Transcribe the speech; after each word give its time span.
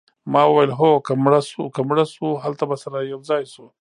ما 0.31 0.41
وویل 0.47 0.71
هو 0.79 0.91
که 1.75 1.81
مړه 1.89 2.05
شوو 2.13 2.41
هلته 2.43 2.63
به 2.69 2.75
سره 2.83 2.99
یوځای 3.13 3.43
شو 3.53 3.65